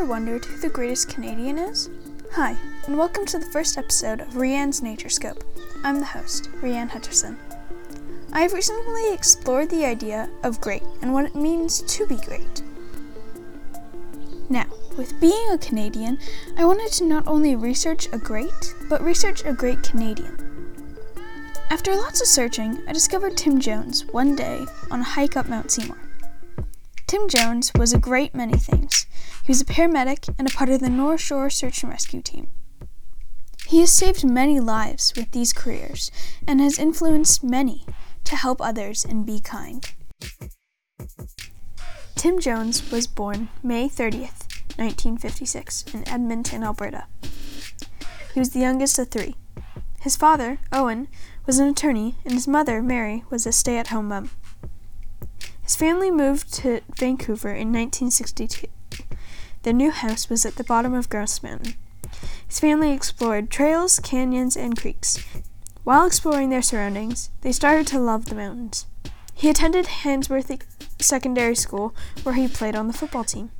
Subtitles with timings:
[0.00, 1.90] ever wondered who the greatest Canadian is?
[2.32, 5.44] Hi, and welcome to the first episode of Rianne's Nature Scope.
[5.84, 7.36] I'm the host, Rianne Hutcherson.
[8.32, 12.62] I have recently explored the idea of great and what it means to be great.
[14.48, 14.64] Now,
[14.96, 16.18] with being a Canadian,
[16.56, 20.34] I wanted to not only research a great, but research a great Canadian.
[21.70, 25.70] After lots of searching, I discovered Tim Jones one day on a hike up Mount
[25.70, 25.98] Seymour.
[27.10, 29.04] Tim Jones was a great many things.
[29.42, 32.46] He was a paramedic and a part of the North Shore Search and Rescue Team.
[33.66, 36.12] He has saved many lives with these careers
[36.46, 37.84] and has influenced many
[38.22, 39.92] to help others and be kind.
[42.14, 44.46] Tim Jones was born May 30th,
[44.78, 47.08] 1956, in Edmonton, Alberta.
[48.34, 49.34] He was the youngest of three.
[50.00, 51.08] His father, Owen,
[51.44, 54.30] was an attorney, and his mother, Mary, was a stay at home mom.
[55.70, 58.66] His family moved to Vancouver in 1962.
[59.62, 61.74] Their new house was at the bottom of Grouse Mountain.
[62.48, 65.24] His family explored trails, canyons, and creeks.
[65.84, 68.86] While exploring their surroundings, they started to love the mountains.
[69.32, 70.50] He attended Handsworth
[70.98, 73.52] Secondary School, where he played on the football team.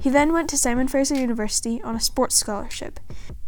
[0.00, 3.00] He then went to Simon Fraser University on a sports scholarship,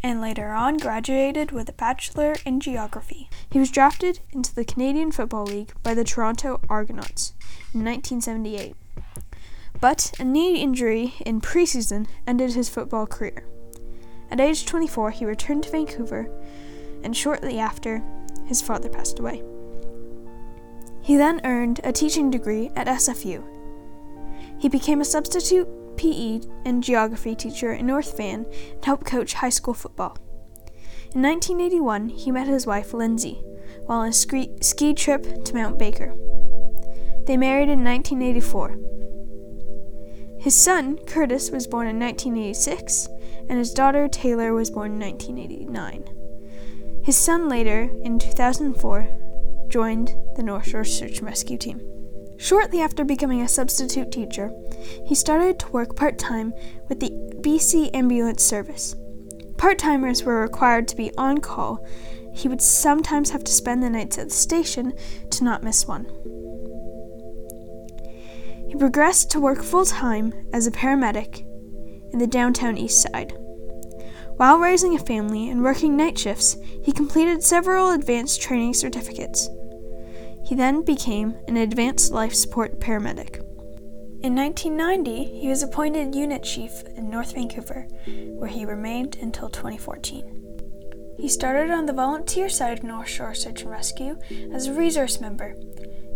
[0.03, 3.29] and later on graduated with a Bachelor in Geography.
[3.51, 7.35] He was drafted into the Canadian Football League by the Toronto Argonauts
[7.75, 8.75] in 1978.
[9.81, 13.45] But a knee injury in preseason ended his football career.
[14.31, 16.31] At age 24, he returned to Vancouver,
[17.03, 18.03] and shortly after,
[18.47, 19.43] his father passed away.
[21.03, 23.43] He then earned a teaching degree at SFU.
[24.59, 25.67] He became a substitute
[26.01, 30.17] PE and geography teacher in North Van and helped coach high school football.
[31.15, 33.43] In 1981, he met his wife Lindsay
[33.85, 36.15] while on a ski, trip to Mount Baker.
[37.27, 38.79] They married in 1984.
[40.41, 43.09] His son, Curtis, was born in 1986,
[43.51, 47.03] and his daughter, Taylor, was born in 1989.
[47.05, 52.00] His son later, in 2004, joined the North Shore Search and Rescue Team.
[52.41, 54.51] Shortly after becoming a substitute teacher,
[55.05, 56.55] he started to work part time
[56.89, 57.11] with the
[57.43, 58.97] BC Ambulance Service.
[59.59, 61.87] Part timers were required to be on call.
[62.33, 64.95] He would sometimes have to spend the nights at the station
[65.31, 66.07] to not miss one.
[68.67, 71.41] He progressed to work full time as a paramedic
[72.13, 73.35] in the downtown east side.
[74.37, 79.51] While raising a family and working night shifts, he completed several advanced training certificates.
[80.45, 83.41] He then became an advanced life support paramedic.
[84.23, 87.87] In 1990, he was appointed unit chief in North Vancouver,
[88.37, 91.17] where he remained until 2014.
[91.19, 94.19] He started on the volunteer side of North Shore Search and Rescue
[94.53, 95.55] as a resource member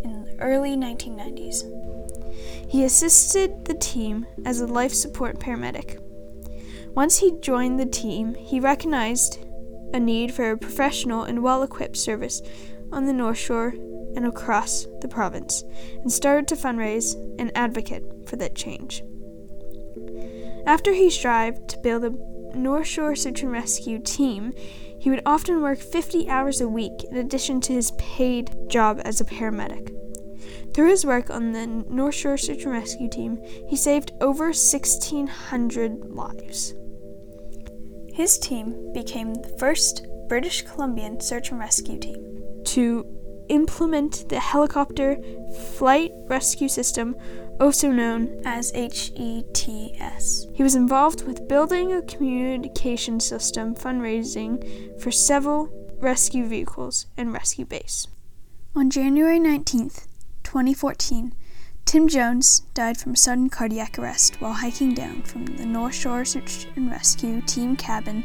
[0.03, 2.71] in the early 1990s.
[2.71, 5.99] He assisted the team as a life support paramedic.
[6.95, 9.39] Once he joined the team, he recognized
[9.95, 12.43] a need for a professional and well equipped service
[12.93, 13.75] on the North Shore
[14.17, 15.65] and across the province
[16.03, 19.03] and started to fundraise and advocate for that change.
[20.67, 24.53] After he strived to build a North Shore Search and Rescue team,
[24.99, 29.21] he would often work 50 hours a week in addition to his paid job as
[29.21, 29.91] a paramedic.
[30.75, 33.39] Through his work on the North Shore Search and Rescue team,
[33.69, 36.75] he saved over 1,600 lives.
[38.15, 43.05] His team became the first British Columbian search and rescue team to
[43.49, 45.19] implement the helicopter
[45.77, 47.17] flight rescue system,
[47.61, 50.47] also known as HETS.
[50.55, 55.69] He was involved with building a communication system fundraising for several
[56.01, 58.07] rescue vehicles and rescue base.
[58.77, 60.07] On January 19th,
[60.43, 61.33] 2014,
[61.85, 66.67] Tim Jones died from sudden cardiac arrest while hiking down from the North Shore Search
[66.77, 68.25] and Rescue Team cabin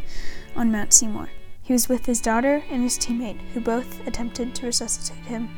[0.55, 1.29] on Mount Seymour.
[1.69, 5.49] He was with his daughter and his teammate, who both attempted to resuscitate him.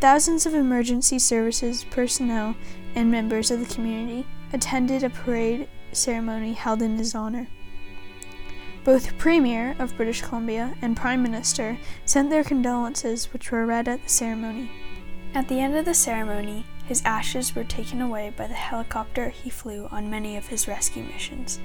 [0.00, 2.56] Thousands of emergency services personnel
[2.96, 7.46] and members of the community attended a parade ceremony held in his honor.
[8.82, 14.02] Both Premier of British Columbia and Prime Minister sent their condolences, which were read at
[14.02, 14.68] the ceremony.
[15.32, 19.48] At the end of the ceremony, his ashes were taken away by the helicopter he
[19.48, 21.60] flew on many of his rescue missions.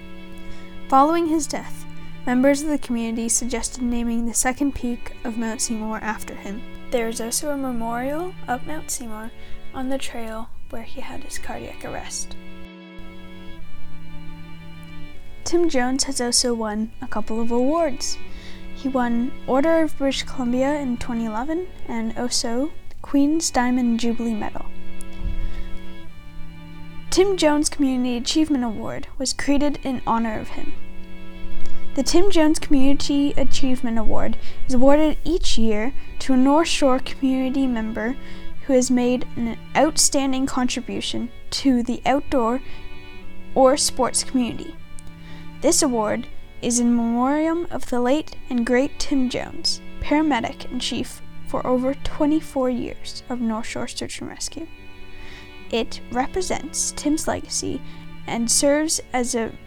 [0.87, 1.86] Following his death,
[2.27, 6.62] Members of the community suggested naming the second peak of Mount Seymour after him.
[6.91, 9.31] There is also a memorial up Mount Seymour
[9.74, 12.35] on the trail where he had his cardiac arrest.
[15.45, 18.18] Tim Jones has also won a couple of awards.
[18.75, 24.65] He won Order of British Columbia in 2011 and also Queen's Diamond Jubilee Medal.
[27.09, 30.73] Tim Jones Community Achievement Award was created in honor of him.
[31.97, 37.65] The Tim Jones Community Achievement Award is awarded each year to a North Shore community
[37.65, 38.15] member
[38.67, 42.61] who has made an outstanding contribution to the outdoor
[43.55, 44.75] or sports community.
[45.61, 46.27] This award
[46.61, 51.95] is in memoriam of the late and great Tim Jones, paramedic in chief for over
[51.95, 54.67] 24 years of North Shore Search and Rescue.
[55.71, 57.81] It represents Tim's legacy
[58.27, 59.57] and serves as an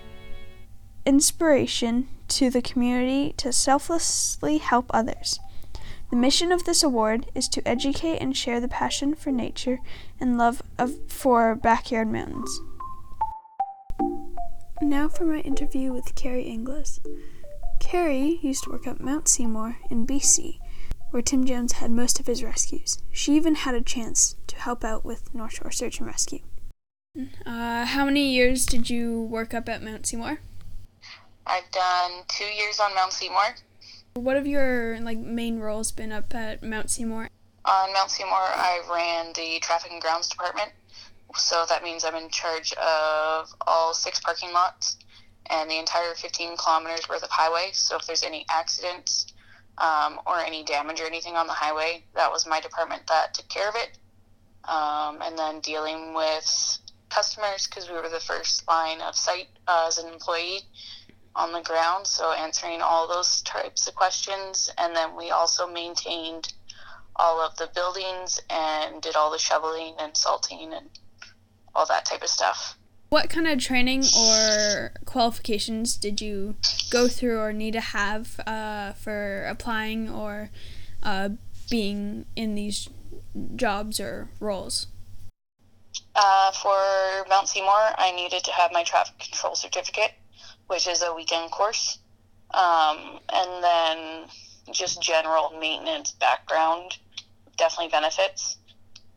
[1.05, 5.39] inspiration to the community to selflessly help others.
[6.11, 9.79] The mission of this award is to educate and share the passion for nature
[10.19, 12.61] and love of, for backyard mountains.
[14.83, 17.01] Now for my interview with Carrie Inglis.
[17.79, 20.59] Carrie used to work at Mount Seymour in BC,
[21.11, 22.99] where Tim Jones had most of his rescues.
[23.13, 26.41] She even had a chance to help out with North Shore Search and Rescue.
[27.45, 30.41] Uh, how many years did you work up at Mount Seymour?
[31.51, 33.57] I've done two years on Mount Seymour.
[34.15, 37.29] What have your like main roles been up at Mount Seymour?
[37.65, 40.71] On Mount Seymour, I ran the traffic and grounds department.
[41.35, 44.97] So that means I'm in charge of all six parking lots
[45.47, 47.71] and the entire 15 kilometers worth of highway.
[47.73, 49.27] So if there's any accidents
[49.79, 53.49] um, or any damage or anything on the highway, that was my department that took
[53.49, 53.99] care of it.
[54.69, 59.87] Um, and then dealing with customers because we were the first line of sight uh,
[59.89, 60.61] as an employee
[61.37, 64.71] on the ground, so answering all those types of questions.
[64.79, 66.53] And then we also maintained
[67.17, 70.89] all of the buildings and did all the shoveling and salting and
[71.75, 72.77] all that type of stuff.
[73.11, 76.57] What kind of training or qualifications did you
[76.91, 80.51] go through or need to have uh, for applying or
[81.03, 81.31] uh,
[81.69, 82.89] being in these
[83.57, 84.87] jobs or roles?
[86.15, 90.13] Uh, for Mount Seymour, I needed to have my traffic control certificate
[90.71, 91.99] which is a weekend course.
[92.53, 94.25] Um, and then
[94.73, 96.97] just general maintenance background
[97.57, 98.57] definitely benefits.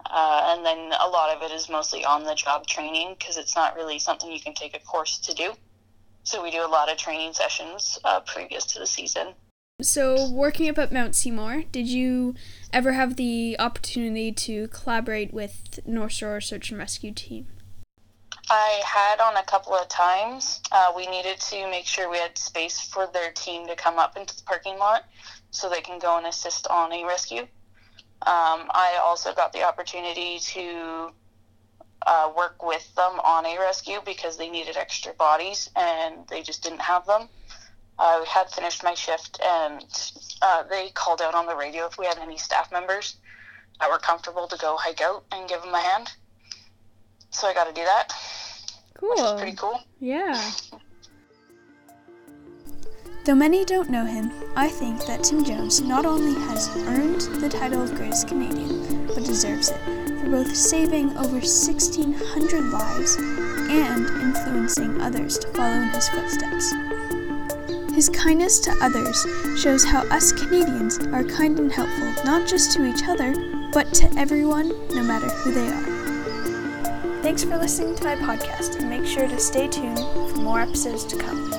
[0.05, 3.55] Uh, and then a lot of it is mostly on the job training because it's
[3.55, 5.53] not really something you can take a course to do.
[6.23, 9.29] So we do a lot of training sessions uh, previous to the season.
[9.81, 12.35] So, working up at Mount Seymour, did you
[12.71, 17.47] ever have the opportunity to collaborate with North Shore Search and Rescue team?
[18.49, 20.61] I had on a couple of times.
[20.71, 24.17] Uh, we needed to make sure we had space for their team to come up
[24.17, 25.05] into the parking lot
[25.51, 27.41] so they can go and assist on a rescue.
[28.25, 31.11] Um, I also got the opportunity to
[32.05, 36.63] uh, work with them on a rescue because they needed extra bodies and they just
[36.63, 37.29] didn't have them.
[37.97, 39.83] I had finished my shift and
[40.41, 43.17] uh, they called out on the radio if we had any staff members
[43.79, 46.11] that were comfortable to go hike out and give them a hand.
[47.29, 48.13] So I got to do that.
[49.03, 49.11] Cool.
[49.11, 49.83] Which is pretty cool.
[49.99, 50.51] Yeah.
[53.25, 57.49] Though many don't know him, I think that Tim Jones not only has earned the
[57.49, 65.01] title of Greatest Canadian, but deserves it for both saving over 1,600 lives and influencing
[65.01, 66.73] others to follow in his footsteps.
[67.93, 69.25] His kindness to others
[69.61, 73.33] shows how us Canadians are kind and helpful not just to each other,
[73.73, 75.92] but to everyone, no matter who they are.
[77.23, 81.05] Thanks for listening to my podcast, and make sure to stay tuned for more episodes
[81.05, 81.51] to come.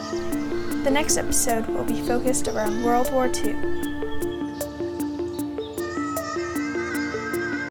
[0.85, 4.04] The next episode will be focused around World War II.